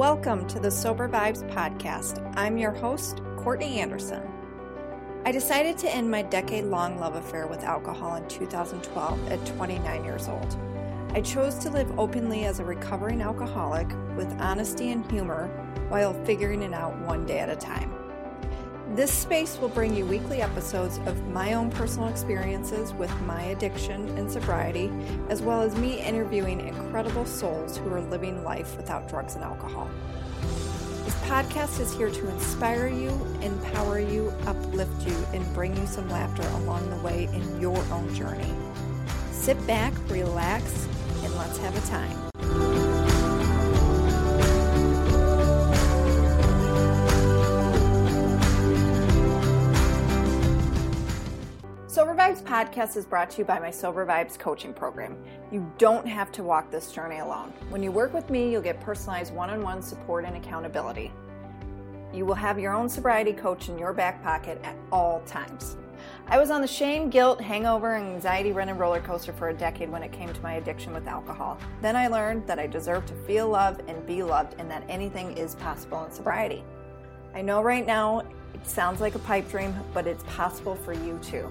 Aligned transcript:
Welcome 0.00 0.46
to 0.46 0.58
the 0.58 0.70
Sober 0.70 1.10
Vibes 1.10 1.46
podcast. 1.50 2.24
I'm 2.34 2.56
your 2.56 2.70
host, 2.70 3.20
Courtney 3.36 3.80
Anderson. 3.80 4.22
I 5.26 5.30
decided 5.30 5.76
to 5.76 5.94
end 5.94 6.10
my 6.10 6.22
decade 6.22 6.64
long 6.64 6.98
love 6.98 7.16
affair 7.16 7.46
with 7.46 7.64
alcohol 7.64 8.14
in 8.14 8.26
2012 8.26 9.30
at 9.30 9.44
29 9.44 10.02
years 10.02 10.26
old. 10.26 10.56
I 11.10 11.20
chose 11.20 11.56
to 11.56 11.68
live 11.68 11.98
openly 11.98 12.46
as 12.46 12.60
a 12.60 12.64
recovering 12.64 13.20
alcoholic 13.20 13.88
with 14.16 14.34
honesty 14.40 14.90
and 14.90 15.04
humor 15.10 15.48
while 15.90 16.14
figuring 16.24 16.62
it 16.62 16.72
out 16.72 16.98
one 17.00 17.26
day 17.26 17.40
at 17.40 17.50
a 17.50 17.56
time. 17.56 17.99
This 18.92 19.12
space 19.12 19.56
will 19.58 19.68
bring 19.68 19.94
you 19.94 20.04
weekly 20.04 20.42
episodes 20.42 20.98
of 21.06 21.24
my 21.28 21.52
own 21.52 21.70
personal 21.70 22.08
experiences 22.08 22.92
with 22.92 23.10
my 23.20 23.40
addiction 23.44 24.08
and 24.18 24.28
sobriety, 24.28 24.90
as 25.28 25.42
well 25.42 25.62
as 25.62 25.76
me 25.76 26.00
interviewing 26.00 26.60
incredible 26.66 27.24
souls 27.24 27.76
who 27.76 27.94
are 27.94 28.00
living 28.00 28.42
life 28.42 28.76
without 28.76 29.08
drugs 29.08 29.36
and 29.36 29.44
alcohol. 29.44 29.88
This 31.04 31.14
podcast 31.20 31.78
is 31.78 31.94
here 31.94 32.10
to 32.10 32.28
inspire 32.30 32.88
you, 32.88 33.10
empower 33.42 34.00
you, 34.00 34.32
uplift 34.46 35.06
you, 35.06 35.16
and 35.32 35.54
bring 35.54 35.76
you 35.76 35.86
some 35.86 36.10
laughter 36.10 36.46
along 36.58 36.90
the 36.90 36.98
way 36.98 37.28
in 37.32 37.60
your 37.60 37.78
own 37.92 38.12
journey. 38.12 38.52
Sit 39.30 39.64
back, 39.68 39.94
relax, 40.08 40.88
and 41.22 41.32
let's 41.36 41.58
have 41.58 41.76
a 41.76 41.86
time. 41.88 42.29
Vibes 52.20 52.42
podcast 52.42 52.98
is 52.98 53.06
brought 53.06 53.30
to 53.30 53.38
you 53.38 53.46
by 53.46 53.58
my 53.58 53.70
Sober 53.70 54.04
Vibes 54.04 54.38
coaching 54.38 54.74
program. 54.74 55.16
You 55.50 55.66
don't 55.78 56.06
have 56.06 56.30
to 56.32 56.42
walk 56.42 56.70
this 56.70 56.92
journey 56.92 57.20
alone. 57.20 57.50
When 57.70 57.82
you 57.82 57.90
work 57.90 58.12
with 58.12 58.28
me, 58.28 58.52
you'll 58.52 58.60
get 58.60 58.78
personalized 58.78 59.32
one 59.32 59.48
on 59.48 59.62
one 59.62 59.80
support 59.80 60.26
and 60.26 60.36
accountability. 60.36 61.12
You 62.12 62.26
will 62.26 62.34
have 62.34 62.58
your 62.58 62.74
own 62.74 62.90
sobriety 62.90 63.32
coach 63.32 63.70
in 63.70 63.78
your 63.78 63.94
back 63.94 64.22
pocket 64.22 64.60
at 64.64 64.76
all 64.92 65.22
times. 65.22 65.78
I 66.26 66.38
was 66.38 66.50
on 66.50 66.60
the 66.60 66.66
shame, 66.66 67.08
guilt, 67.08 67.40
hangover, 67.40 67.94
and 67.94 68.12
anxiety 68.12 68.52
running 68.52 68.76
roller 68.76 69.00
coaster 69.00 69.32
for 69.32 69.48
a 69.48 69.54
decade 69.54 69.88
when 69.88 70.02
it 70.02 70.12
came 70.12 70.30
to 70.30 70.42
my 70.42 70.56
addiction 70.56 70.92
with 70.92 71.08
alcohol. 71.08 71.56
Then 71.80 71.96
I 71.96 72.08
learned 72.08 72.46
that 72.46 72.58
I 72.58 72.66
deserve 72.66 73.06
to 73.06 73.14
feel 73.14 73.48
loved 73.48 73.80
and 73.88 74.06
be 74.06 74.22
loved, 74.22 74.56
and 74.58 74.70
that 74.70 74.84
anything 74.90 75.38
is 75.38 75.54
possible 75.54 76.04
in 76.04 76.12
sobriety. 76.12 76.64
I 77.34 77.40
know 77.40 77.62
right 77.62 77.86
now 77.86 78.26
it 78.52 78.66
sounds 78.68 79.00
like 79.00 79.14
a 79.14 79.20
pipe 79.20 79.50
dream, 79.50 79.74
but 79.94 80.06
it's 80.06 80.24
possible 80.24 80.74
for 80.74 80.92
you 80.92 81.18
too. 81.22 81.50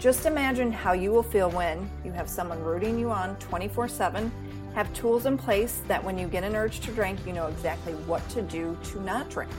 Just 0.00 0.24
imagine 0.24 0.72
how 0.72 0.94
you 0.94 1.12
will 1.12 1.22
feel 1.22 1.50
when 1.50 1.90
you 2.06 2.10
have 2.12 2.26
someone 2.26 2.58
rooting 2.62 2.98
you 2.98 3.10
on 3.10 3.36
24 3.36 3.86
7, 3.86 4.32
have 4.74 4.90
tools 4.94 5.26
in 5.26 5.36
place 5.36 5.82
that 5.88 6.02
when 6.02 6.16
you 6.16 6.26
get 6.26 6.42
an 6.42 6.56
urge 6.56 6.80
to 6.80 6.90
drink, 6.92 7.18
you 7.26 7.34
know 7.34 7.48
exactly 7.48 7.92
what 7.92 8.26
to 8.30 8.40
do 8.40 8.78
to 8.84 9.02
not 9.02 9.28
drink. 9.28 9.52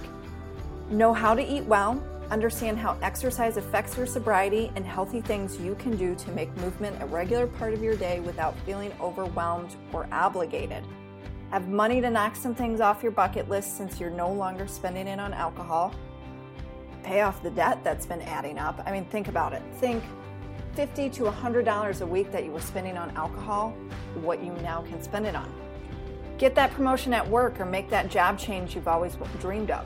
Know 0.89 1.14
how 1.14 1.36
to 1.36 1.44
eat 1.44 1.64
well, 1.66 2.03
understand 2.31 2.80
how 2.80 2.98
exercise 3.03 3.58
affects 3.58 3.95
your 3.95 4.08
sobriety, 4.08 4.72
and 4.75 4.83
healthy 4.83 5.22
things 5.22 5.59
you 5.59 5.75
can 5.75 5.95
do 5.95 6.16
to 6.16 6.31
make 6.31 6.52
movement 6.58 7.00
a 7.03 7.05
regular 7.05 7.45
part 7.45 7.76
of 7.76 7.83
your 7.83 7.95
day 7.95 8.20
without 8.22 8.58
feeling 8.61 8.92
overwhelmed 9.00 9.76
or 9.94 10.08
obligated. 10.11 10.83
Have 11.52 11.67
money 11.67 12.02
to 12.02 12.09
knock 12.09 12.36
some 12.36 12.55
things 12.55 12.81
off 12.81 13.03
your 13.03 13.11
bucket 13.11 13.48
list 13.48 13.78
since 13.78 14.00
you're 14.00 14.09
no 14.09 14.33
longer 14.33 14.66
spending 14.66 15.08
it 15.08 15.20
on 15.20 15.33
alcohol. 15.33 15.94
Pay 17.03 17.22
off 17.22 17.44
the 17.44 17.52
debt 17.52 17.83
that's 17.83 18.08
been 18.08 18.23
adding 18.23 18.58
up. 18.58 18.81
I 18.88 18.92
mean, 18.92 19.05
think 19.05 19.28
about 19.28 19.53
it. 19.53 19.61
Think 19.76 20.03
50 20.75 21.09
to 21.09 21.23
$100 21.23 22.02
a 22.02 22.05
week 22.05 22.31
that 22.31 22.45
you 22.45 22.52
were 22.52 22.61
spending 22.61 22.97
on 22.97 23.11
alcohol, 23.11 23.75
what 24.16 24.44
you 24.44 24.53
now 24.61 24.81
can 24.83 25.02
spend 25.03 25.25
it 25.25 25.36
on. 25.36 25.52
Get 26.38 26.55
that 26.55 26.72
promotion 26.72 27.14
at 27.14 27.27
work 27.27 27.59
or 27.59 27.66
make 27.66 27.89
that 27.89 28.09
job 28.09 28.39
change 28.39 28.75
you've 28.75 28.88
always 28.88 29.16
dreamed 29.39 29.69
of. 29.69 29.86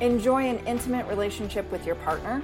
Enjoy 0.00 0.44
an 0.44 0.58
intimate 0.66 1.06
relationship 1.06 1.70
with 1.72 1.86
your 1.86 1.94
partner. 1.96 2.42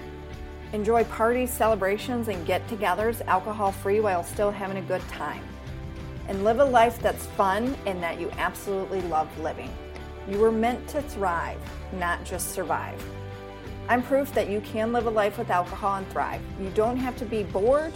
Enjoy 0.73 1.05
parties, 1.05 1.51
celebrations, 1.51 2.29
and 2.29 2.47
get 2.47 2.67
togethers 2.67 3.21
alcohol 3.27 3.73
free 3.73 4.01
while 4.01 4.25
still 4.25 4.51
having 4.51 4.79
a 4.79 4.83
good 4.83 5.07
time. 5.09 5.45
And 6.29 6.45
live 6.45 6.61
a 6.61 6.65
life 6.65 6.99
that's 7.03 7.27
fun 7.27 7.77
and 7.85 8.03
that 8.03 8.19
you 8.19 8.31
absolutely 8.39 9.03
love 9.03 9.29
living. 9.39 9.71
You 10.29 10.39
were 10.39 10.53
meant 10.53 10.89
to 10.89 11.03
thrive, 11.03 11.61
not 11.93 12.25
just 12.25 12.53
survive. 12.53 13.05
I'm 13.89 14.03
proof 14.03 14.33
that 14.35 14.49
you 14.49 14.61
can 14.61 14.93
live 14.93 15.07
a 15.07 15.11
life 15.11 15.39
with 15.39 15.51
alcohol 15.51 15.97
and 15.97 16.09
thrive. 16.11 16.41
You 16.61 16.71
don't 16.71 16.97
have 16.97 17.17
to 17.17 17.25
be 17.25 17.43
bored, 17.43 17.93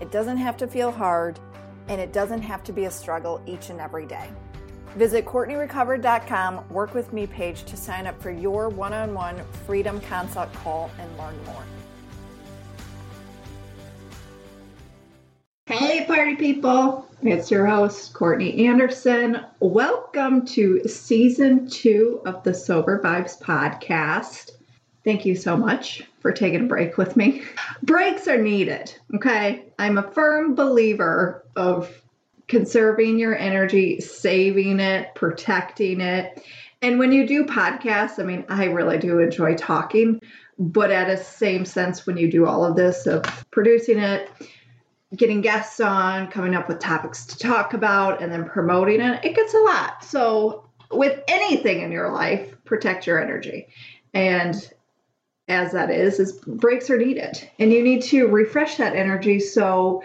it 0.00 0.10
doesn't 0.10 0.38
have 0.38 0.56
to 0.58 0.66
feel 0.66 0.90
hard, 0.90 1.38
and 1.88 2.00
it 2.00 2.12
doesn't 2.12 2.42
have 2.42 2.64
to 2.64 2.72
be 2.72 2.86
a 2.86 2.90
struggle 2.90 3.42
each 3.46 3.68
and 3.68 3.80
every 3.80 4.06
day. 4.06 4.28
Visit 4.96 5.26
CourtneyRecovered.com, 5.26 6.70
work 6.70 6.94
with 6.94 7.12
me 7.12 7.26
page 7.26 7.64
to 7.64 7.76
sign 7.76 8.06
up 8.06 8.20
for 8.20 8.30
your 8.30 8.70
one 8.70 8.94
on 8.94 9.12
one 9.12 9.38
freedom 9.66 10.00
consult 10.00 10.52
call 10.54 10.90
and 10.98 11.18
learn 11.18 11.36
more. 11.44 11.64
Hey, 15.66 16.06
party 16.06 16.36
people! 16.36 17.06
It's 17.22 17.50
your 17.50 17.66
host, 17.66 18.14
Courtney 18.14 18.66
Anderson. 18.66 19.44
Welcome 19.60 20.46
to 20.46 20.88
season 20.88 21.68
two 21.68 22.22
of 22.24 22.42
the 22.42 22.54
Sober 22.54 23.02
Vibes 23.02 23.38
podcast. 23.40 24.55
Thank 25.06 25.24
you 25.24 25.36
so 25.36 25.56
much 25.56 26.02
for 26.18 26.32
taking 26.32 26.62
a 26.62 26.66
break 26.66 26.98
with 26.98 27.16
me. 27.16 27.42
Breaks 27.80 28.26
are 28.26 28.42
needed, 28.42 28.92
okay? 29.14 29.66
I'm 29.78 29.98
a 29.98 30.10
firm 30.10 30.56
believer 30.56 31.46
of 31.54 32.02
conserving 32.48 33.20
your 33.20 33.38
energy, 33.38 34.00
saving 34.00 34.80
it, 34.80 35.14
protecting 35.14 36.00
it. 36.00 36.44
And 36.82 36.98
when 36.98 37.12
you 37.12 37.24
do 37.24 37.44
podcasts, 37.44 38.18
I 38.18 38.24
mean, 38.24 38.46
I 38.48 38.64
really 38.64 38.98
do 38.98 39.20
enjoy 39.20 39.54
talking, 39.54 40.20
but 40.58 40.90
at 40.90 41.08
a 41.08 41.16
same 41.16 41.64
sense, 41.64 42.04
when 42.04 42.16
you 42.16 42.28
do 42.28 42.44
all 42.44 42.64
of 42.64 42.74
this 42.74 43.06
of 43.06 43.22
producing 43.52 44.00
it, 44.00 44.28
getting 45.14 45.40
guests 45.40 45.78
on, 45.78 46.32
coming 46.32 46.56
up 46.56 46.68
with 46.68 46.80
topics 46.80 47.26
to 47.26 47.38
talk 47.38 47.74
about, 47.74 48.20
and 48.20 48.32
then 48.32 48.44
promoting 48.44 49.00
it, 49.00 49.24
it 49.24 49.36
gets 49.36 49.54
a 49.54 49.58
lot. 49.58 50.02
So, 50.02 50.68
with 50.90 51.22
anything 51.28 51.82
in 51.82 51.92
your 51.92 52.10
life, 52.10 52.56
protect 52.64 53.06
your 53.06 53.22
energy. 53.22 53.68
And 54.12 54.68
as 55.48 55.72
that 55.72 55.90
is, 55.90 56.18
is 56.18 56.32
breaks 56.32 56.90
are 56.90 56.98
needed. 56.98 57.48
And 57.58 57.72
you 57.72 57.82
need 57.82 58.02
to 58.04 58.26
refresh 58.26 58.76
that 58.76 58.96
energy 58.96 59.38
so 59.40 60.02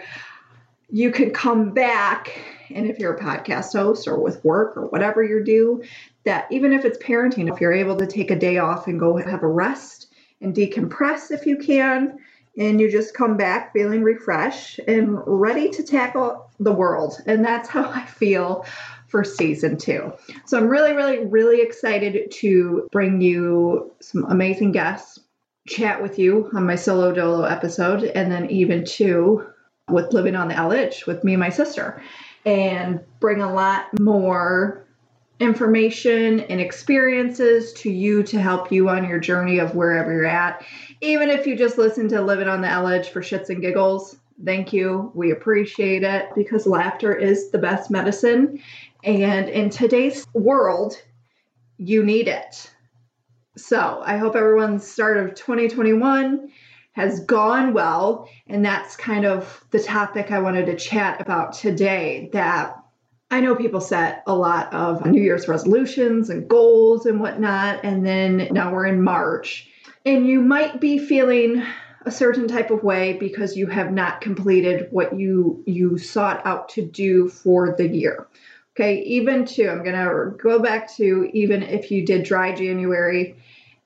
you 0.90 1.10
can 1.10 1.30
come 1.30 1.72
back. 1.72 2.38
And 2.70 2.88
if 2.88 2.98
you're 2.98 3.14
a 3.14 3.20
podcast 3.20 3.72
host 3.72 4.06
or 4.06 4.18
with 4.18 4.44
work 4.44 4.76
or 4.76 4.86
whatever 4.86 5.22
you 5.22 5.42
do, 5.42 5.82
that 6.24 6.46
even 6.52 6.72
if 6.72 6.84
it's 6.84 6.98
parenting, 6.98 7.52
if 7.52 7.60
you're 7.60 7.72
able 7.72 7.96
to 7.96 8.06
take 8.06 8.30
a 8.30 8.38
day 8.38 8.58
off 8.58 8.86
and 8.86 9.00
go 9.00 9.16
have 9.16 9.42
a 9.42 9.48
rest 9.48 10.06
and 10.40 10.54
decompress 10.54 11.30
if 11.30 11.46
you 11.46 11.56
can, 11.56 12.18
and 12.58 12.80
you 12.80 12.90
just 12.90 13.14
come 13.14 13.36
back 13.36 13.72
feeling 13.72 14.02
refreshed 14.02 14.78
and 14.86 15.18
ready 15.26 15.70
to 15.70 15.82
tackle 15.82 16.50
the 16.60 16.72
world. 16.72 17.18
And 17.26 17.44
that's 17.44 17.68
how 17.68 17.90
I 17.90 18.04
feel 18.04 18.66
for 19.06 19.24
season 19.24 19.76
two. 19.78 20.12
So 20.46 20.58
I'm 20.58 20.68
really, 20.68 20.92
really, 20.92 21.24
really 21.24 21.62
excited 21.62 22.30
to 22.30 22.88
bring 22.92 23.20
you 23.20 23.90
some 24.00 24.24
amazing 24.24 24.72
guests 24.72 25.18
chat 25.66 26.02
with 26.02 26.18
you 26.18 26.50
on 26.54 26.66
my 26.66 26.74
solo 26.74 27.12
dolo 27.12 27.44
episode, 27.44 28.04
and 28.04 28.30
then 28.30 28.50
even 28.50 28.84
two 28.84 29.46
with 29.88 30.12
living 30.12 30.36
on 30.36 30.48
the 30.48 30.54
LH 30.54 31.06
with 31.06 31.22
me 31.24 31.34
and 31.34 31.40
my 31.40 31.50
sister, 31.50 32.02
and 32.44 33.00
bring 33.20 33.40
a 33.40 33.52
lot 33.52 33.86
more 34.00 34.86
information 35.40 36.40
and 36.40 36.60
experiences 36.60 37.72
to 37.72 37.90
you 37.90 38.22
to 38.22 38.40
help 38.40 38.70
you 38.70 38.88
on 38.88 39.08
your 39.08 39.18
journey 39.18 39.58
of 39.58 39.74
wherever 39.74 40.12
you're 40.12 40.24
at. 40.24 40.64
Even 41.00 41.28
if 41.28 41.46
you 41.46 41.56
just 41.56 41.78
listen 41.78 42.08
to 42.08 42.22
Living 42.22 42.48
on 42.48 42.60
the 42.60 42.68
LH 42.68 43.06
for 43.06 43.20
shits 43.20 43.50
and 43.50 43.60
giggles, 43.60 44.16
thank 44.44 44.72
you. 44.72 45.10
We 45.14 45.32
appreciate 45.32 46.04
it 46.04 46.28
because 46.36 46.66
laughter 46.66 47.14
is 47.14 47.50
the 47.50 47.58
best 47.58 47.90
medicine. 47.90 48.62
And 49.02 49.48
in 49.48 49.70
today's 49.70 50.26
world, 50.32 51.02
you 51.76 52.04
need 52.04 52.28
it. 52.28 52.71
So 53.56 54.02
I 54.04 54.16
hope 54.16 54.34
everyone's 54.34 54.88
start 54.88 55.18
of 55.18 55.34
2021 55.34 56.50
has 56.92 57.20
gone 57.20 57.74
well. 57.74 58.28
And 58.46 58.64
that's 58.64 58.96
kind 58.96 59.24
of 59.24 59.64
the 59.70 59.82
topic 59.82 60.30
I 60.30 60.40
wanted 60.40 60.66
to 60.66 60.76
chat 60.76 61.20
about 61.20 61.52
today. 61.54 62.30
That 62.32 62.76
I 63.30 63.40
know 63.40 63.54
people 63.54 63.80
set 63.80 64.22
a 64.26 64.34
lot 64.34 64.72
of 64.72 65.04
New 65.06 65.22
Year's 65.22 65.48
resolutions 65.48 66.30
and 66.30 66.48
goals 66.48 67.06
and 67.06 67.20
whatnot. 67.20 67.80
And 67.84 68.04
then 68.04 68.48
now 68.52 68.72
we're 68.72 68.86
in 68.86 69.02
March. 69.02 69.68
And 70.04 70.26
you 70.26 70.40
might 70.40 70.80
be 70.80 70.98
feeling 70.98 71.62
a 72.04 72.10
certain 72.10 72.48
type 72.48 72.70
of 72.70 72.82
way 72.82 73.14
because 73.14 73.56
you 73.56 73.66
have 73.68 73.92
not 73.92 74.20
completed 74.20 74.88
what 74.90 75.16
you 75.18 75.62
you 75.66 75.98
sought 75.98 76.44
out 76.44 76.68
to 76.70 76.84
do 76.84 77.28
for 77.28 77.74
the 77.76 77.86
year. 77.86 78.26
Okay, 78.74 79.02
even 79.02 79.44
to, 79.44 79.68
I'm 79.68 79.84
going 79.84 79.94
to 79.94 80.36
go 80.42 80.58
back 80.58 80.94
to 80.96 81.30
even 81.34 81.62
if 81.62 81.90
you 81.90 82.06
did 82.06 82.24
dry 82.24 82.54
January 82.54 83.36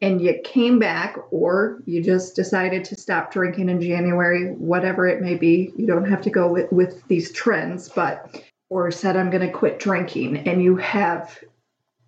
and 0.00 0.20
you 0.20 0.38
came 0.44 0.78
back, 0.78 1.16
or 1.30 1.82
you 1.86 2.02
just 2.02 2.36
decided 2.36 2.84
to 2.84 2.94
stop 2.94 3.32
drinking 3.32 3.68
in 3.68 3.80
January, 3.80 4.52
whatever 4.52 5.08
it 5.08 5.22
may 5.22 5.34
be. 5.34 5.72
You 5.76 5.86
don't 5.86 6.08
have 6.08 6.20
to 6.22 6.30
go 6.30 6.52
with, 6.52 6.70
with 6.70 7.02
these 7.08 7.32
trends, 7.32 7.88
but, 7.88 8.42
or 8.68 8.90
said, 8.90 9.16
I'm 9.16 9.30
going 9.30 9.46
to 9.46 9.52
quit 9.52 9.80
drinking, 9.80 10.46
and 10.48 10.62
you 10.62 10.76
have 10.76 11.36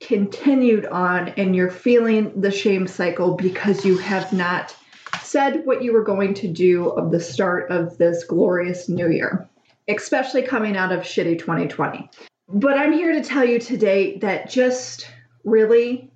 continued 0.00 0.86
on 0.86 1.28
and 1.30 1.56
you're 1.56 1.70
feeling 1.70 2.40
the 2.40 2.50
shame 2.50 2.86
cycle 2.86 3.34
because 3.34 3.84
you 3.84 3.98
have 3.98 4.32
not 4.32 4.76
said 5.22 5.66
what 5.66 5.82
you 5.82 5.92
were 5.92 6.04
going 6.04 6.34
to 6.34 6.48
do 6.48 6.88
of 6.90 7.10
the 7.10 7.20
start 7.20 7.70
of 7.70 7.98
this 7.98 8.24
glorious 8.24 8.88
new 8.88 9.10
year, 9.10 9.48
especially 9.88 10.42
coming 10.42 10.76
out 10.76 10.92
of 10.92 11.00
shitty 11.00 11.38
2020. 11.38 12.08
But 12.50 12.78
I'm 12.78 12.92
here 12.92 13.12
to 13.12 13.22
tell 13.22 13.44
you 13.44 13.58
today 13.58 14.16
that 14.18 14.48
just 14.48 15.06
really 15.44 16.10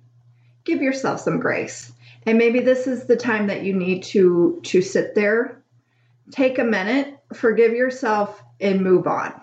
give 0.63 0.81
yourself 0.81 1.19
some 1.19 1.39
grace. 1.39 1.91
And 2.25 2.39
maybe 2.39 2.61
this 2.61 2.87
is 2.87 3.05
the 3.05 3.15
time 3.15 3.47
that 3.47 3.63
you 3.63 3.73
need 3.73 4.01
to 4.03 4.59
to 4.63 4.81
sit 4.81 5.13
there, 5.13 5.61
take 6.31 6.57
a 6.57 6.63
minute, 6.63 7.19
forgive 7.33 7.73
yourself 7.73 8.41
and 8.59 8.81
move 8.81 9.05
on. 9.05 9.39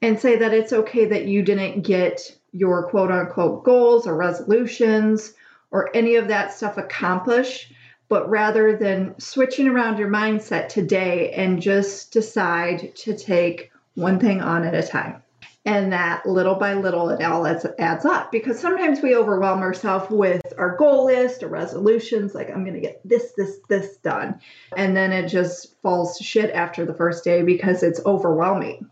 And 0.00 0.18
say 0.18 0.36
that 0.36 0.52
it's 0.52 0.72
okay 0.72 1.04
that 1.04 1.26
you 1.26 1.42
didn't 1.42 1.82
get 1.82 2.36
your 2.50 2.88
quote 2.88 3.12
unquote 3.12 3.62
goals 3.62 4.08
or 4.08 4.16
resolutions 4.16 5.34
or 5.70 5.94
any 5.94 6.16
of 6.16 6.26
that 6.28 6.52
stuff 6.52 6.76
accomplished, 6.76 7.72
but 8.08 8.28
rather 8.28 8.76
than 8.76 9.14
switching 9.20 9.68
around 9.68 9.98
your 9.98 10.10
mindset 10.10 10.68
today 10.68 11.30
and 11.30 11.62
just 11.62 12.12
decide 12.12 12.96
to 12.96 13.16
take 13.16 13.70
one 13.94 14.18
thing 14.18 14.40
on 14.40 14.64
at 14.64 14.74
a 14.74 14.82
time. 14.82 15.22
And 15.64 15.92
that 15.92 16.26
little 16.26 16.56
by 16.56 16.74
little, 16.74 17.10
it 17.10 17.22
all 17.22 17.46
adds, 17.46 17.64
adds 17.78 18.04
up 18.04 18.32
because 18.32 18.58
sometimes 18.58 19.00
we 19.00 19.14
overwhelm 19.14 19.60
ourselves 19.60 20.10
with 20.10 20.42
our 20.58 20.76
goal 20.76 21.06
list 21.06 21.44
or 21.44 21.48
resolutions, 21.48 22.34
like 22.34 22.50
I'm 22.50 22.64
going 22.64 22.74
to 22.74 22.80
get 22.80 23.00
this, 23.04 23.32
this, 23.36 23.58
this 23.68 23.96
done. 23.98 24.40
And 24.76 24.96
then 24.96 25.12
it 25.12 25.28
just 25.28 25.80
falls 25.80 26.18
to 26.18 26.24
shit 26.24 26.50
after 26.50 26.84
the 26.84 26.94
first 26.94 27.22
day 27.22 27.42
because 27.42 27.84
it's 27.84 28.04
overwhelming. 28.04 28.90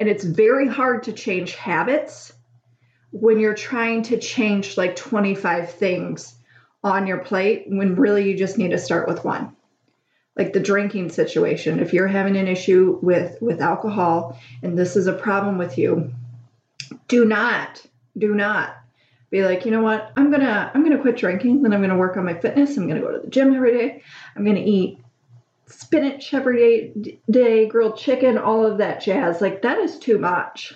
And 0.00 0.08
it's 0.08 0.24
very 0.24 0.66
hard 0.66 1.04
to 1.04 1.12
change 1.12 1.54
habits 1.54 2.32
when 3.12 3.38
you're 3.38 3.54
trying 3.54 4.02
to 4.02 4.18
change 4.18 4.76
like 4.76 4.96
25 4.96 5.70
things 5.70 6.34
on 6.82 7.06
your 7.06 7.18
plate 7.18 7.64
when 7.68 7.94
really 7.94 8.28
you 8.28 8.36
just 8.36 8.58
need 8.58 8.72
to 8.72 8.78
start 8.78 9.08
with 9.08 9.24
one 9.24 9.56
like 10.36 10.52
the 10.52 10.60
drinking 10.60 11.10
situation 11.10 11.80
if 11.80 11.92
you're 11.92 12.06
having 12.06 12.36
an 12.36 12.48
issue 12.48 12.98
with 13.02 13.40
with 13.40 13.60
alcohol 13.60 14.38
and 14.62 14.78
this 14.78 14.96
is 14.96 15.06
a 15.06 15.12
problem 15.12 15.58
with 15.58 15.78
you 15.78 16.12
do 17.08 17.24
not 17.24 17.84
do 18.16 18.34
not 18.34 18.76
be 19.30 19.44
like 19.44 19.64
you 19.64 19.70
know 19.70 19.82
what 19.82 20.12
i'm 20.16 20.30
gonna 20.30 20.70
i'm 20.74 20.82
gonna 20.82 21.00
quit 21.00 21.16
drinking 21.16 21.62
then 21.62 21.72
i'm 21.72 21.80
gonna 21.80 21.96
work 21.96 22.16
on 22.16 22.24
my 22.24 22.34
fitness 22.34 22.76
i'm 22.76 22.88
gonna 22.88 23.00
go 23.00 23.12
to 23.12 23.20
the 23.20 23.30
gym 23.30 23.54
every 23.54 23.72
day 23.72 24.02
i'm 24.34 24.44
gonna 24.44 24.60
eat 24.60 24.98
spinach 25.68 26.32
every 26.32 26.92
day, 27.00 27.18
day 27.28 27.66
grilled 27.66 27.96
chicken 27.96 28.38
all 28.38 28.64
of 28.64 28.78
that 28.78 29.00
jazz 29.00 29.40
like 29.40 29.62
that 29.62 29.78
is 29.78 29.98
too 29.98 30.18
much 30.18 30.74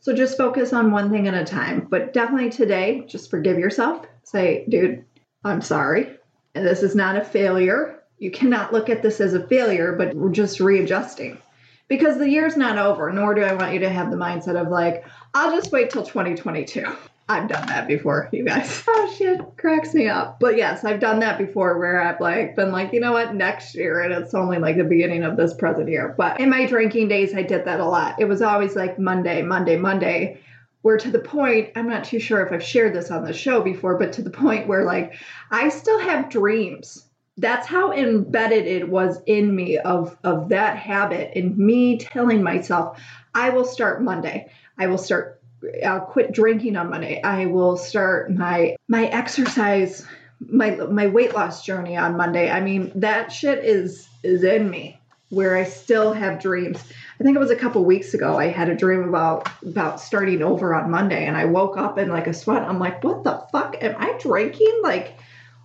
so 0.00 0.14
just 0.14 0.36
focus 0.36 0.72
on 0.72 0.92
one 0.92 1.10
thing 1.10 1.26
at 1.26 1.34
a 1.34 1.44
time. 1.44 1.86
But 1.88 2.12
definitely 2.12 2.50
today, 2.50 3.04
just 3.06 3.30
forgive 3.30 3.58
yourself. 3.58 4.06
Say, 4.22 4.64
dude, 4.68 5.04
I'm 5.44 5.60
sorry. 5.60 6.16
And 6.54 6.66
this 6.66 6.82
is 6.82 6.94
not 6.94 7.16
a 7.16 7.24
failure. 7.24 7.97
You 8.18 8.30
cannot 8.30 8.72
look 8.72 8.88
at 8.88 9.02
this 9.02 9.20
as 9.20 9.34
a 9.34 9.46
failure, 9.46 9.92
but 9.92 10.14
we're 10.14 10.30
just 10.30 10.60
readjusting. 10.60 11.38
Because 11.86 12.18
the 12.18 12.28
year's 12.28 12.56
not 12.56 12.76
over, 12.76 13.10
nor 13.12 13.34
do 13.34 13.42
I 13.42 13.54
want 13.54 13.72
you 13.72 13.78
to 13.80 13.88
have 13.88 14.10
the 14.10 14.16
mindset 14.16 14.60
of 14.60 14.68
like, 14.68 15.06
I'll 15.34 15.54
just 15.54 15.72
wait 15.72 15.90
till 15.90 16.02
2022. 16.02 16.84
I've 17.30 17.48
done 17.48 17.66
that 17.66 17.86
before, 17.86 18.28
you 18.32 18.44
guys. 18.44 18.84
Oh 19.00 19.14
shit, 19.16 19.40
cracks 19.56 19.94
me 19.94 20.08
up. 20.08 20.40
But 20.40 20.56
yes, 20.56 20.84
I've 20.84 21.00
done 21.00 21.20
that 21.20 21.38
before 21.38 21.78
where 21.78 22.00
I've 22.00 22.20
like 22.20 22.56
been 22.56 22.72
like, 22.72 22.92
you 22.92 23.00
know 23.00 23.12
what, 23.12 23.34
next 23.34 23.74
year, 23.74 24.00
and 24.00 24.12
it's 24.12 24.34
only 24.34 24.58
like 24.58 24.76
the 24.76 24.84
beginning 24.84 25.22
of 25.22 25.36
this 25.36 25.54
present 25.54 25.88
year. 25.88 26.14
But 26.16 26.40
in 26.40 26.50
my 26.50 26.66
drinking 26.66 27.08
days, 27.08 27.34
I 27.34 27.42
did 27.42 27.64
that 27.66 27.80
a 27.80 27.84
lot. 27.84 28.20
It 28.20 28.24
was 28.26 28.42
always 28.42 28.74
like 28.74 28.98
Monday, 28.98 29.42
Monday, 29.42 29.76
Monday. 29.76 30.40
Where 30.82 30.98
to 30.98 31.10
the 31.10 31.18
point, 31.18 31.70
I'm 31.76 31.88
not 31.88 32.04
too 32.04 32.18
sure 32.20 32.44
if 32.44 32.52
I've 32.52 32.62
shared 32.62 32.94
this 32.94 33.10
on 33.10 33.24
the 33.24 33.32
show 33.32 33.60
before, 33.60 33.98
but 33.98 34.12
to 34.14 34.22
the 34.22 34.30
point 34.30 34.66
where 34.66 34.84
like 34.84 35.14
I 35.50 35.68
still 35.68 35.98
have 35.98 36.30
dreams 36.30 37.07
that's 37.38 37.66
how 37.66 37.92
embedded 37.92 38.66
it 38.66 38.88
was 38.88 39.20
in 39.26 39.54
me 39.54 39.78
of 39.78 40.16
of 40.24 40.50
that 40.50 40.76
habit 40.76 41.32
and 41.36 41.56
me 41.56 41.98
telling 41.98 42.42
myself 42.42 43.00
i 43.34 43.50
will 43.50 43.64
start 43.64 44.02
monday 44.02 44.50
i 44.78 44.86
will 44.86 44.98
start 44.98 45.38
I'll 45.84 46.00
quit 46.00 46.32
drinking 46.32 46.76
on 46.76 46.90
Monday. 46.90 47.20
I 47.22 47.46
will 47.46 47.76
start 47.76 48.30
my 48.30 48.76
my 48.86 49.06
exercise 49.06 50.06
my 50.40 50.70
my 50.70 51.08
weight 51.08 51.34
loss 51.34 51.64
journey 51.64 51.96
on 51.96 52.16
Monday. 52.16 52.50
I 52.50 52.60
mean, 52.60 52.92
that 52.96 53.32
shit 53.32 53.64
is 53.64 54.08
is 54.22 54.44
in 54.44 54.68
me 54.70 55.00
where 55.30 55.56
I 55.56 55.64
still 55.64 56.12
have 56.12 56.40
dreams. 56.40 56.82
I 57.20 57.24
think 57.24 57.36
it 57.36 57.40
was 57.40 57.50
a 57.50 57.56
couple 57.56 57.84
weeks 57.84 58.14
ago 58.14 58.38
I 58.38 58.46
had 58.46 58.68
a 58.68 58.76
dream 58.76 59.08
about 59.08 59.48
about 59.62 60.00
starting 60.00 60.42
over 60.42 60.74
on 60.74 60.90
Monday 60.90 61.26
and 61.26 61.36
I 61.36 61.46
woke 61.46 61.76
up 61.76 61.98
in 61.98 62.08
like 62.08 62.26
a 62.26 62.34
sweat. 62.34 62.62
I'm 62.62 62.78
like, 62.78 63.02
"What 63.02 63.24
the 63.24 63.42
fuck? 63.52 63.76
Am 63.82 63.96
I 63.98 64.16
drinking? 64.18 64.80
Like 64.82 65.18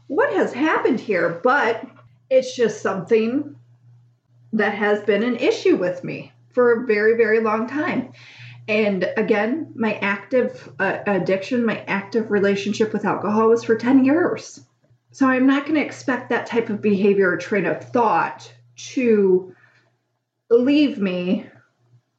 what 0.08 0.34
has 0.34 0.54
happened 0.54 1.00
here?" 1.00 1.40
But 1.44 1.86
it's 2.30 2.56
just 2.56 2.82
something 2.82 3.56
that 4.54 4.74
has 4.74 5.02
been 5.02 5.24
an 5.24 5.38
issue 5.38 5.76
with 5.76 6.04
me 6.04 6.32
for 6.52 6.72
a 6.72 6.86
very 6.86 7.16
very 7.18 7.40
long 7.40 7.68
time. 7.68 8.14
And 8.68 9.12
again, 9.18 9.74
my 9.76 9.96
active 9.96 10.72
uh, 10.80 11.00
addiction, 11.06 11.66
my 11.66 11.84
active 11.88 12.32
relationship 12.32 12.94
with 12.94 13.04
alcohol 13.06 13.50
was 13.50 13.64
for 13.64 13.76
10 13.76 14.06
years. 14.06 14.62
So 15.12 15.28
I'm 15.28 15.46
not 15.46 15.64
going 15.64 15.76
to 15.76 15.86
expect 15.86 16.30
that 16.30 16.46
type 16.46 16.70
of 16.70 16.82
behavior 16.82 17.30
or 17.30 17.38
train 17.38 17.66
of 17.66 17.84
thought 17.84 18.52
to 18.94 19.54
leave 20.50 20.98
me 20.98 21.46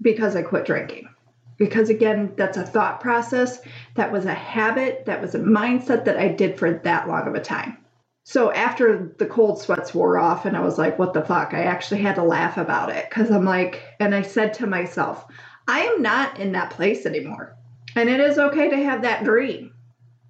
because 0.02 0.36
I 0.36 0.42
quit 0.42 0.66
drinking. 0.66 1.08
Because 1.56 1.88
again, 1.88 2.32
that's 2.36 2.56
a 2.56 2.66
thought 2.66 3.00
process, 3.00 3.60
that 3.94 4.10
was 4.10 4.24
a 4.24 4.34
habit, 4.34 5.06
that 5.06 5.20
was 5.20 5.34
a 5.34 5.38
mindset 5.38 6.04
that 6.04 6.18
I 6.18 6.28
did 6.28 6.58
for 6.58 6.72
that 6.72 7.08
long 7.08 7.28
of 7.28 7.34
a 7.34 7.40
time. 7.40 7.78
So 8.24 8.50
after 8.52 9.14
the 9.18 9.26
cold 9.26 9.60
sweats 9.60 9.94
wore 9.94 10.18
off 10.18 10.46
and 10.46 10.56
I 10.56 10.60
was 10.60 10.78
like, 10.78 10.98
what 10.98 11.12
the 11.12 11.22
fuck? 11.22 11.52
I 11.52 11.64
actually 11.64 12.00
had 12.00 12.14
to 12.16 12.22
laugh 12.22 12.56
about 12.56 12.90
it 12.90 13.06
because 13.08 13.30
I'm 13.30 13.44
like, 13.44 13.82
and 14.00 14.14
I 14.14 14.22
said 14.22 14.54
to 14.54 14.66
myself, 14.66 15.26
I 15.68 15.80
am 15.80 16.02
not 16.02 16.40
in 16.40 16.52
that 16.52 16.70
place 16.70 17.04
anymore. 17.04 17.54
And 17.94 18.08
it 18.08 18.20
is 18.20 18.38
okay 18.38 18.70
to 18.70 18.76
have 18.76 19.02
that 19.02 19.24
dream 19.24 19.74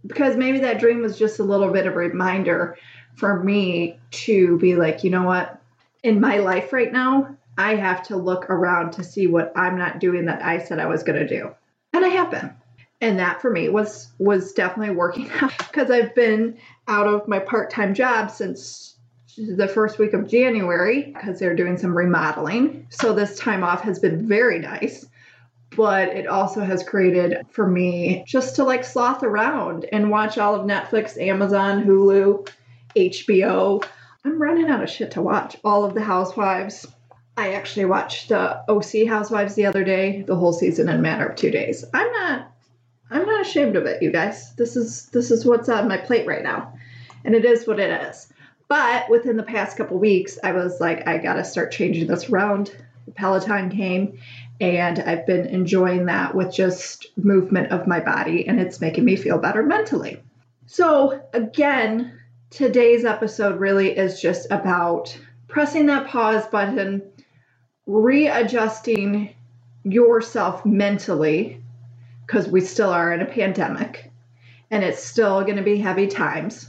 because 0.07 0.37
maybe 0.37 0.59
that 0.61 0.81
dream 0.81 1.03
was 1.03 1.19
just 1.19 1.39
a 1.39 1.45
little 1.45 1.71
bit 1.71 1.87
of 1.87 1.95
a 1.95 1.97
reminder 1.97 2.77
for 3.15 3.43
me 3.43 3.99
to 4.11 4.59
be 4.59 4.75
like, 4.75 5.05
you 5.05 5.11
know 5.11 5.23
what? 5.23 5.61
In 6.03 6.21
my 6.21 6.39
life 6.39 6.73
right 6.73 6.93
now, 6.93 7.37
I 7.57 7.77
have 7.77 8.03
to 8.05 8.17
look 8.17 8.51
around 8.51 8.93
to 8.93 9.05
see 9.05 9.27
what 9.27 9.53
I'm 9.57 9.79
not 9.79 10.01
doing 10.01 10.27
that 10.27 10.43
I 10.43 10.59
said 10.59 10.79
I 10.79 10.87
was 10.87 11.03
going 11.03 11.19
to 11.19 11.29
do. 11.29 11.55
And 11.93 12.05
I 12.05 12.09
have 12.09 12.31
been. 12.31 12.53
And 13.01 13.19
that 13.19 13.41
for 13.43 13.51
me 13.51 13.69
was 13.69 14.09
was 14.19 14.53
definitely 14.53 14.95
working 14.95 15.31
out 15.41 15.57
because 15.59 15.91
I've 15.91 16.15
been 16.15 16.59
out 16.89 17.07
of 17.07 17.29
my 17.29 17.39
part-time 17.39 17.95
job 17.95 18.31
since 18.31 18.97
the 19.37 19.69
first 19.69 19.99
week 19.99 20.13
of 20.13 20.29
January 20.29 21.13
because 21.13 21.39
they're 21.39 21.57
doing 21.57 21.77
some 21.77 21.97
remodeling. 21.97 22.87
So 22.91 23.13
this 23.13 23.39
time 23.39 23.65
off 23.65 23.83
has 23.83 23.99
been 23.99 24.27
very 24.29 24.59
nice 24.59 25.07
but 25.77 26.09
it 26.09 26.27
also 26.27 26.61
has 26.61 26.83
created 26.83 27.47
for 27.51 27.67
me 27.67 28.25
just 28.27 28.57
to 28.57 28.65
like 28.65 28.85
sloth 28.85 29.23
around 29.23 29.87
and 29.93 30.11
watch 30.11 30.39
all 30.39 30.55
of 30.55 30.67
Netflix, 30.67 31.21
Amazon, 31.21 31.85
Hulu, 31.85 32.49
HBO. 32.97 33.85
I'm 34.25 34.41
running 34.41 34.69
out 34.69 34.83
of 34.83 34.91
shit 34.91 35.13
to 35.13 35.23
watch. 35.23 35.57
All 35.65 35.85
of 35.85 35.95
the 35.95 36.03
Housewives. 36.03 36.87
I 37.37 37.55
actually 37.55 37.87
watched 37.87 38.29
the 38.29 38.63
OC 38.71 39.09
Housewives 39.09 39.55
the 39.55 39.67
other 39.67 39.85
day, 39.85 40.23
the 40.23 40.37
whole 40.37 40.53
season 40.53 40.89
in 40.89 40.97
a 40.97 41.03
matter 41.03 41.27
of 41.27 41.37
two 41.37 41.51
days. 41.51 41.85
I'm 41.93 42.11
not 42.13 42.51
I'm 43.11 43.27
not 43.27 43.43
ashamed 43.43 43.77
of 43.77 43.87
it, 43.87 44.03
you 44.03 44.11
guys. 44.11 44.55
This 44.55 44.77
is 44.77 45.07
this 45.07 45.31
is 45.31 45.45
what's 45.45 45.69
on 45.69 45.89
my 45.89 45.99
plate 45.99 46.27
right 46.27 46.43
now. 46.43 46.75
And 47.25 47.35
it 47.35 47.45
is 47.45 47.67
what 47.67 47.81
it 47.81 47.91
is. 48.09 48.33
But 48.69 49.09
within 49.11 49.37
the 49.37 49.43
past 49.43 49.77
couple 49.77 49.99
weeks, 49.99 50.39
I 50.43 50.53
was 50.53 50.81
like, 50.81 51.07
I 51.07 51.19
gotta 51.19 51.45
start 51.45 51.73
changing 51.73 52.07
this 52.07 52.31
around. 52.31 52.75
The 53.07 53.13
Peloton 53.13 53.71
came 53.71 54.19
and 54.61 54.99
I've 55.01 55.27
been 55.27 55.47
enjoying 55.47 56.07
that 56.07 56.35
with 56.35 56.55
just 56.55 57.07
movement 57.17 57.73
of 57.73 57.87
my 57.87 58.01
body, 58.01 58.47
and 58.47 58.61
it's 58.61 58.81
making 58.81 59.05
me 59.05 59.17
feel 59.17 59.39
better 59.39 59.63
mentally. 59.63 60.23
So, 60.67 61.21
again, 61.33 62.21
today's 62.51 63.05
episode 63.05 63.59
really 63.59 63.97
is 63.97 64.21
just 64.21 64.51
about 64.51 65.17
pressing 65.49 65.87
that 65.87 66.07
pause 66.07 66.47
button, 66.47 67.03
readjusting 67.87 69.35
yourself 69.85 70.65
mentally, 70.65 71.61
because 72.27 72.49
we 72.49 72.61
still 72.61 72.91
are 72.91 73.13
in 73.13 73.21
a 73.21 73.27
pandemic 73.27 74.11
and 74.71 74.83
it's 74.83 75.05
still 75.05 75.43
going 75.43 75.57
to 75.57 75.63
be 75.63 75.77
heavy 75.77 76.07
times, 76.07 76.69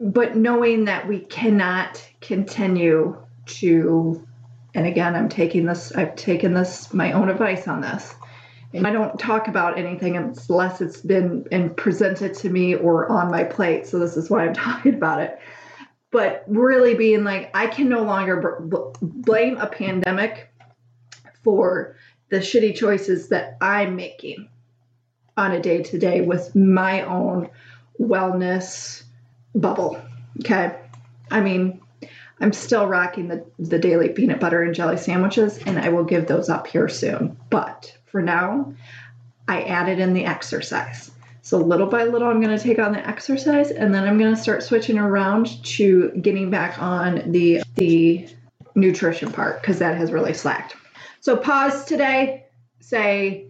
but 0.00 0.36
knowing 0.36 0.86
that 0.86 1.06
we 1.06 1.20
cannot 1.20 2.04
continue 2.20 3.16
to 3.46 4.26
and 4.74 4.86
again 4.86 5.14
i'm 5.14 5.28
taking 5.28 5.66
this 5.66 5.92
i've 5.92 6.16
taken 6.16 6.54
this 6.54 6.92
my 6.92 7.12
own 7.12 7.28
advice 7.28 7.68
on 7.68 7.80
this 7.80 8.14
and 8.72 8.86
i 8.86 8.90
don't 8.90 9.18
talk 9.18 9.48
about 9.48 9.78
anything 9.78 10.16
unless 10.16 10.80
it's 10.80 11.00
been 11.02 11.46
and 11.52 11.76
presented 11.76 12.34
to 12.34 12.48
me 12.48 12.74
or 12.74 13.10
on 13.10 13.30
my 13.30 13.44
plate 13.44 13.86
so 13.86 13.98
this 13.98 14.16
is 14.16 14.30
why 14.30 14.46
i'm 14.46 14.54
talking 14.54 14.94
about 14.94 15.20
it 15.20 15.38
but 16.10 16.44
really 16.46 16.94
being 16.94 17.24
like 17.24 17.50
i 17.54 17.66
can 17.66 17.88
no 17.88 18.02
longer 18.02 18.58
blame 19.02 19.58
a 19.58 19.66
pandemic 19.66 20.50
for 21.44 21.96
the 22.30 22.38
shitty 22.38 22.74
choices 22.74 23.28
that 23.28 23.56
i'm 23.60 23.94
making 23.94 24.48
on 25.36 25.52
a 25.52 25.60
day 25.60 25.82
to 25.82 25.98
day 25.98 26.20
with 26.20 26.54
my 26.54 27.02
own 27.02 27.48
wellness 28.00 29.02
bubble. 29.54 30.00
Okay. 30.40 30.76
I 31.30 31.40
mean, 31.40 31.80
I'm 32.40 32.52
still 32.52 32.86
rocking 32.86 33.28
the, 33.28 33.44
the 33.58 33.78
daily 33.78 34.08
peanut 34.10 34.40
butter 34.40 34.62
and 34.62 34.74
jelly 34.74 34.96
sandwiches, 34.96 35.58
and 35.58 35.78
I 35.78 35.88
will 35.88 36.04
give 36.04 36.26
those 36.26 36.48
up 36.48 36.66
here 36.66 36.88
soon. 36.88 37.36
But 37.50 37.96
for 38.06 38.20
now, 38.22 38.72
I 39.48 39.62
added 39.62 40.00
in 40.00 40.14
the 40.14 40.24
exercise. 40.24 41.10
So 41.42 41.58
little 41.58 41.86
by 41.86 42.04
little, 42.04 42.28
I'm 42.28 42.40
going 42.40 42.56
to 42.56 42.62
take 42.62 42.78
on 42.78 42.92
the 42.92 43.06
exercise, 43.06 43.70
and 43.70 43.94
then 43.94 44.04
I'm 44.04 44.18
going 44.18 44.34
to 44.34 44.40
start 44.40 44.62
switching 44.62 44.98
around 44.98 45.62
to 45.64 46.10
getting 46.20 46.50
back 46.50 46.80
on 46.80 47.30
the 47.30 47.62
the 47.76 48.28
nutrition 48.74 49.30
part 49.30 49.60
because 49.60 49.78
that 49.78 49.96
has 49.96 50.10
really 50.10 50.34
slacked. 50.34 50.74
So 51.24 51.38
pause 51.38 51.86
today. 51.86 52.44
Say 52.80 53.46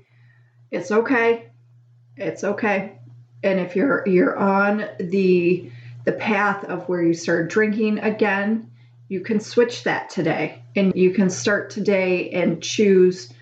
it's 0.70 0.92
okay. 0.92 1.48
It's 2.16 2.44
okay. 2.44 3.00
And 3.42 3.58
if 3.58 3.74
you're 3.74 4.06
you're 4.06 4.38
on 4.38 4.88
the 5.00 5.72
the 6.04 6.12
path 6.12 6.62
of 6.66 6.88
where 6.88 7.02
you 7.02 7.14
start 7.14 7.50
drinking 7.50 7.98
again, 7.98 8.70
you 9.08 9.22
can 9.22 9.40
switch 9.40 9.82
that 9.82 10.08
today 10.08 10.62
and 10.76 10.94
you 10.94 11.10
can 11.10 11.28
start 11.28 11.70
today 11.70 12.30
and 12.30 12.62
choose 12.62 13.32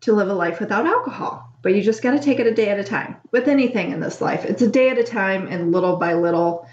to 0.00 0.12
live 0.12 0.28
a 0.28 0.34
life 0.34 0.58
without 0.58 0.84
alcohol. 0.84 1.48
But 1.62 1.76
you 1.76 1.82
just 1.82 2.02
got 2.02 2.12
to 2.12 2.18
take 2.18 2.40
it 2.40 2.48
a 2.48 2.54
day 2.54 2.70
at 2.70 2.80
a 2.80 2.84
time. 2.84 3.14
With 3.30 3.46
anything 3.46 3.92
in 3.92 4.00
this 4.00 4.20
life, 4.20 4.44
it's 4.44 4.62
a 4.62 4.68
day 4.68 4.90
at 4.90 4.98
a 4.98 5.04
time 5.04 5.46
and 5.46 5.70
little 5.70 5.98
by 5.98 6.14
little 6.14 6.66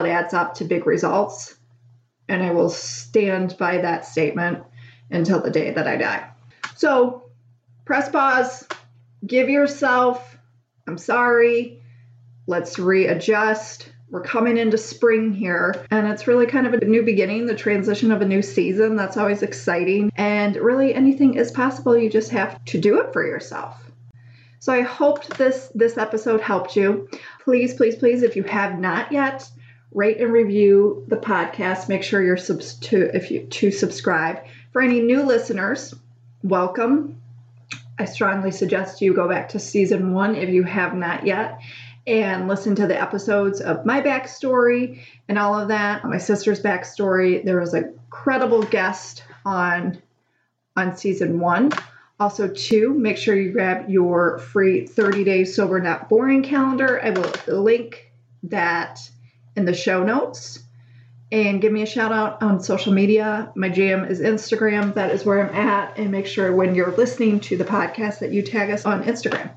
it 0.00 0.06
adds 0.06 0.32
up 0.32 0.54
to 0.54 0.64
big 0.64 0.86
results. 0.86 1.54
And 2.30 2.42
I 2.42 2.52
will 2.52 2.70
stand 2.70 3.58
by 3.58 3.76
that 3.82 4.06
statement 4.06 4.64
until 5.14 5.40
the 5.40 5.50
day 5.50 5.70
that 5.70 5.86
I 5.86 5.96
die. 5.96 6.28
So 6.76 7.24
press 7.84 8.08
pause, 8.08 8.66
give 9.26 9.48
yourself, 9.48 10.36
I'm 10.86 10.98
sorry, 10.98 11.80
let's 12.46 12.78
readjust 12.78 13.90
we're 14.14 14.22
coming 14.22 14.58
into 14.58 14.78
spring 14.78 15.32
here, 15.32 15.74
and 15.90 16.06
it's 16.06 16.28
really 16.28 16.46
kind 16.46 16.68
of 16.68 16.74
a 16.74 16.84
new 16.84 17.02
beginning, 17.02 17.46
the 17.46 17.54
transition 17.56 18.12
of 18.12 18.22
a 18.22 18.24
new 18.24 18.42
season. 18.42 18.94
That's 18.94 19.16
always 19.16 19.42
exciting. 19.42 20.12
And 20.14 20.54
really, 20.54 20.94
anything 20.94 21.34
is 21.34 21.50
possible. 21.50 21.96
You 21.96 22.08
just 22.08 22.30
have 22.30 22.64
to 22.66 22.78
do 22.78 23.00
it 23.00 23.12
for 23.12 23.26
yourself. 23.26 23.76
So 24.60 24.72
I 24.72 24.82
hope 24.82 25.26
this 25.36 25.68
this 25.74 25.98
episode 25.98 26.40
helped 26.40 26.76
you. 26.76 27.08
Please, 27.42 27.74
please, 27.74 27.96
please, 27.96 28.22
if 28.22 28.36
you 28.36 28.44
have 28.44 28.78
not 28.78 29.10
yet, 29.10 29.50
rate 29.90 30.20
and 30.20 30.32
review 30.32 31.04
the 31.08 31.16
podcast. 31.16 31.88
Make 31.88 32.04
sure 32.04 32.22
you're 32.22 32.36
subs- 32.36 32.74
to 32.74 33.10
if 33.16 33.32
you 33.32 33.46
to 33.46 33.72
subscribe. 33.72 34.44
For 34.74 34.82
any 34.82 35.00
new 35.00 35.22
listeners, 35.22 35.94
welcome. 36.42 37.22
I 37.96 38.06
strongly 38.06 38.50
suggest 38.50 39.00
you 39.00 39.14
go 39.14 39.28
back 39.28 39.50
to 39.50 39.60
season 39.60 40.12
one 40.12 40.34
if 40.34 40.48
you 40.48 40.64
have 40.64 40.96
not 40.96 41.24
yet 41.24 41.60
and 42.08 42.48
listen 42.48 42.74
to 42.74 42.88
the 42.88 43.00
episodes 43.00 43.60
of 43.60 43.86
my 43.86 44.00
backstory 44.00 44.98
and 45.28 45.38
all 45.38 45.54
of 45.56 45.68
that, 45.68 46.04
my 46.04 46.18
sister's 46.18 46.60
backstory. 46.60 47.44
There 47.44 47.60
was 47.60 47.72
a 47.72 47.92
credible 48.10 48.64
guest 48.64 49.22
on 49.44 50.02
on 50.76 50.96
season 50.96 51.38
one. 51.38 51.70
Also, 52.18 52.48
two, 52.48 52.92
make 52.94 53.16
sure 53.16 53.36
you 53.36 53.52
grab 53.52 53.88
your 53.88 54.40
free 54.40 54.88
30 54.88 55.22
day 55.22 55.44
sober 55.44 55.80
not 55.80 56.08
boring 56.08 56.42
calendar. 56.42 57.00
I 57.00 57.10
will 57.10 57.32
link 57.46 58.10
that 58.42 58.98
in 59.54 59.66
the 59.66 59.72
show 59.72 60.02
notes. 60.02 60.63
And 61.32 61.60
give 61.60 61.72
me 61.72 61.82
a 61.82 61.86
shout 61.86 62.12
out 62.12 62.42
on 62.42 62.60
social 62.60 62.92
media. 62.92 63.52
My 63.56 63.68
jam 63.68 64.04
is 64.04 64.20
Instagram. 64.20 64.94
That 64.94 65.10
is 65.10 65.24
where 65.24 65.46
I'm 65.46 65.54
at. 65.54 65.98
And 65.98 66.10
make 66.10 66.26
sure 66.26 66.54
when 66.54 66.74
you're 66.74 66.94
listening 66.94 67.40
to 67.40 67.56
the 67.56 67.64
podcast 67.64 68.20
that 68.20 68.30
you 68.30 68.42
tag 68.42 68.70
us 68.70 68.84
on 68.84 69.04
Instagram. 69.04 69.52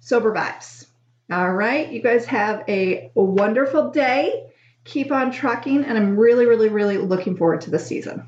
Sober 0.00 0.34
Vibes. 0.34 0.86
All 1.30 1.52
right. 1.52 1.90
You 1.92 2.02
guys 2.02 2.24
have 2.26 2.64
a 2.66 3.10
wonderful 3.14 3.90
day. 3.90 4.50
Keep 4.84 5.12
on 5.12 5.30
trucking. 5.30 5.84
And 5.84 5.96
I'm 5.96 6.16
really, 6.16 6.46
really, 6.46 6.68
really 6.68 6.98
looking 6.98 7.36
forward 7.36 7.60
to 7.62 7.70
the 7.70 7.78
season. 7.78 8.26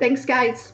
Thanks, 0.00 0.24
guys. 0.24 0.72